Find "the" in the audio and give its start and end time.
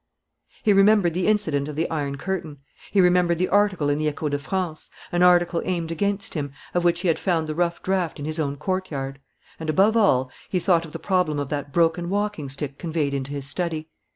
1.13-1.27, 1.75-1.87, 3.37-3.49, 3.99-4.07, 7.45-7.53, 10.91-10.97